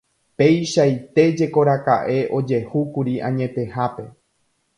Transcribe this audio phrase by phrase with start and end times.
[0.41, 4.09] Peichaitéjekoraka'e ojehúkuri añetehápe.